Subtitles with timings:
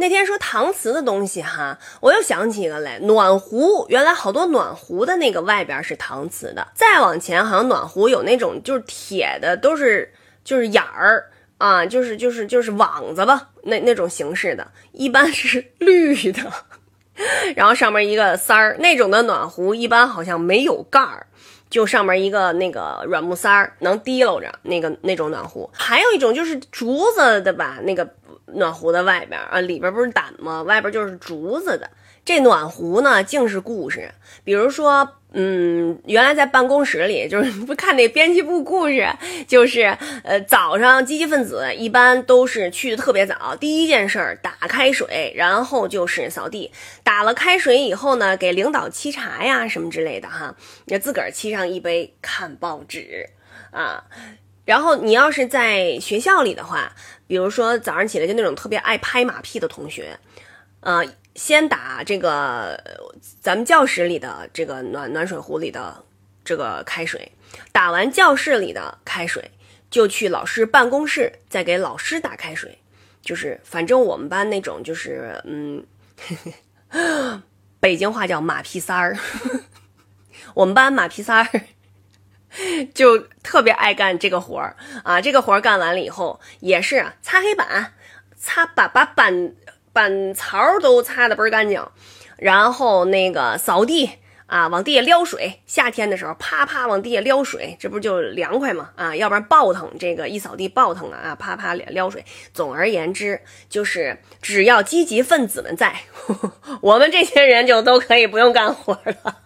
[0.00, 3.84] 那天说搪瓷的东西哈，我又想起一个来，暖壶。
[3.88, 10.14] 原来好多暖壶的那个外边是搪瓷的，再往前好像暖壶有那种就是铁的，都是
[10.44, 16.40] 就是眼儿啊，就是就是就是网子吧，那那种形式的，一般是绿的，
[17.56, 21.26] 然后上面一个塞儿，那种的暖壶一般好像没有盖儿。
[21.70, 28.08] 就上面一个那个软木塞儿能提溜着那个那种暖壶，还有一种就是竹子的吧，那个
[28.54, 30.62] 暖壶的外边啊，里边不是胆吗？
[30.62, 31.90] 外边就是竹子的。
[32.24, 34.12] 这暖壶呢，竟是故事。
[34.44, 39.08] 比如说，嗯，原来在办公室里，就是不看那编辑部故事，
[39.46, 46.70] 就是呃，早上积极分子一般都是去的特别早，第一件事儿打开水，然后就是扫地。
[47.02, 50.54] 打了开水以后呢，给领导沏茶呀什么之类的哈，
[50.84, 53.30] 也自个儿沏上一杯看报纸
[53.70, 54.04] 啊。
[54.68, 56.92] 然后你要是在学校里的话，
[57.26, 60.18] 比如说早上起来就那种特别爱拍马屁的同学，
[60.80, 61.02] 呃。
[61.34, 62.82] 先打这个
[63.40, 66.04] 咱们教室里的这个暖暖水壶里的
[66.44, 67.30] 这个开水，
[67.70, 69.48] 打完教室里的开水，
[69.88, 72.76] 就去老师办公室再给老师打开水。
[73.22, 75.86] 就是反正我们班那种就是嗯，
[77.78, 79.16] 北京话叫马屁三儿，
[80.54, 81.60] 我们班马屁三儿
[82.94, 85.20] 就特别爱干这个活儿啊。
[85.20, 87.94] 这个活儿干完了以后，也是擦黑板，
[88.36, 89.54] 擦把把板。
[89.90, 91.84] 板槽都擦的倍儿干净，
[92.36, 94.08] 然后那个扫地
[94.46, 95.60] 啊，往地下撩水。
[95.66, 98.90] 夏天的时候，啪啪往地下撩水，这不就凉快吗？
[98.94, 102.24] 啊，要不然暴腾，这个一扫地暴腾啊，啪啪撩水。
[102.54, 105.96] 总而言之，就是只要积极分子们在，
[106.80, 109.37] 我们这些人就都可以不用干活了。